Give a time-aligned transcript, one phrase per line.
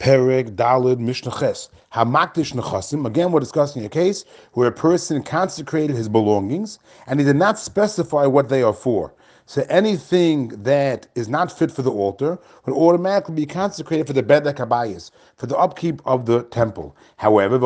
[0.00, 1.68] Pereg Dalid Mishnah Ches.
[1.92, 3.06] Hamakdish Nechasim.
[3.06, 7.58] Again, we're discussing a case where a person consecrated his belongings and he did not
[7.58, 9.12] specify what they are for.
[9.50, 14.22] So anything that is not fit for the altar would automatically be consecrated for the
[14.22, 16.96] bedek habayis, for the upkeep of the temple.
[17.16, 17.58] However,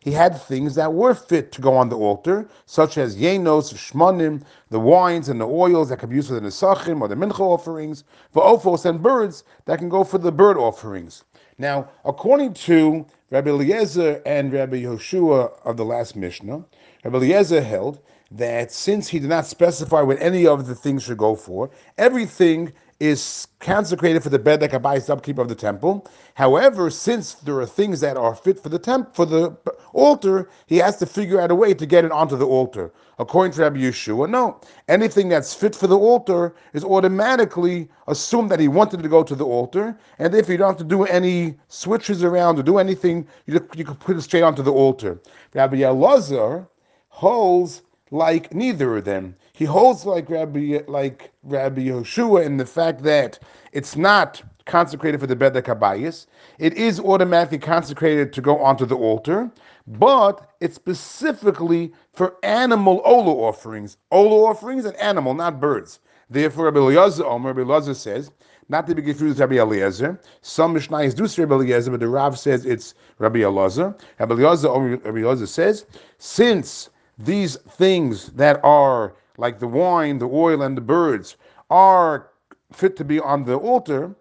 [0.00, 4.42] he had things that were fit to go on the altar, such as yenos, shmonim,
[4.70, 7.40] the wines and the oils that can be used for the nesachim or the mincha
[7.40, 11.24] offerings, for ophos and birds that can go for the bird offerings.
[11.58, 16.64] Now, according to Rabbi Eliezer and Rabbi Yehoshua of the last Mishnah,
[17.02, 21.16] Rabbi Eliezer held that since he did not specify what any of the things should
[21.16, 26.06] go for, everything is consecrated for the bed bedek abayis upkeep of the temple.
[26.34, 29.56] However, since there are things that are fit for the temp for the
[29.92, 32.92] altar, he has to figure out a way to get it onto the altar.
[33.18, 38.60] According to Rabbi Yehoshua, no, anything that's fit for the altar is automatically assumed that
[38.60, 41.56] he wanted to go to the altar, and if you don't have to do any
[41.68, 45.18] switches around or do anything, you, you can put it straight onto the altar.
[45.54, 46.66] Rabbi Elazar
[47.08, 49.34] holds like neither of them.
[49.56, 53.38] He holds like Rabbi like Rabbi Yehoshua in the fact that
[53.72, 56.26] it's not consecrated for the Bedek Habayis.
[56.58, 59.50] It is automatically consecrated to go onto the altar,
[59.86, 63.96] but it's specifically for animal ola offerings.
[64.10, 66.00] Ola offerings and animal, not birds.
[66.28, 68.30] Therefore, Rabbi Eliezer, Omer, Rabbi Eliezer says,
[68.68, 70.20] not to be confused with Rabbi Eliezer.
[70.42, 73.96] Some Mishnayos do say Rabbi Eliezer, but the Rav says it's Rabbi Eliezer.
[74.18, 75.86] Rabbi Eliezer, Rabbi Eliezer says,
[76.18, 81.36] since these things that are like the wine, the oil, and the birds
[81.70, 82.30] are
[82.72, 84.14] fit to be on the altar,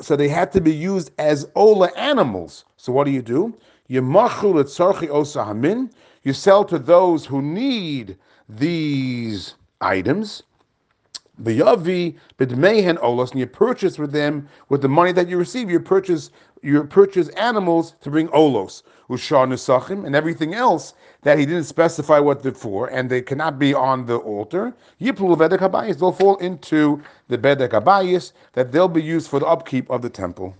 [0.00, 2.64] so they had to be used as ola animals.
[2.76, 3.56] So what do you do?
[3.88, 4.02] You
[6.22, 8.16] You sell to those who need
[8.48, 10.42] these items.
[11.42, 15.70] B'yavi b'dmehen olos, and you purchase with them with the money that you receive.
[15.70, 16.30] You purchase
[16.62, 22.18] you purchase animals to bring olos, ushar nechasim, and everything else that he didn't specify
[22.18, 24.74] what they're for, and they cannot be on the altar.
[25.00, 30.02] Bedek habayis, they'll fall into the bedek that they'll be used for the upkeep of
[30.02, 30.54] the temple.